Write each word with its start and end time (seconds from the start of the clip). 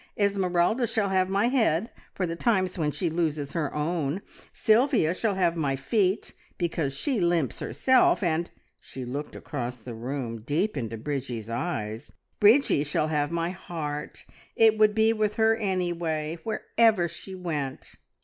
Esmeralda 0.17 0.87
shall 0.87 1.09
have 1.09 1.29
my 1.29 1.45
head, 1.45 1.91
for 2.15 2.25
the 2.25 2.35
times 2.35 2.75
when 2.75 2.89
she 2.89 3.07
loses 3.07 3.53
her 3.53 3.71
own; 3.71 4.19
Sylvia 4.51 5.13
shall 5.13 5.35
have 5.35 5.55
my 5.55 5.75
feet, 5.75 6.33
because 6.57 6.97
she 6.97 7.21
limps 7.21 7.59
herself; 7.59 8.23
and," 8.23 8.49
she 8.79 9.05
looked 9.05 9.35
across 9.35 9.83
the 9.83 9.93
room 9.93 10.41
deep 10.41 10.75
into 10.75 10.97
Bridgie's 10.97 11.51
eyes 11.51 12.11
"Bridgie 12.39 12.83
shall 12.83 13.09
have 13.09 13.29
my 13.29 13.51
heart! 13.51 14.25
It 14.55 14.75
would 14.79 14.95
be 14.95 15.13
with 15.13 15.35
her, 15.35 15.55
anyway, 15.57 16.39
wherever 16.43 17.07
she 17.07 17.35
went." 17.35 17.93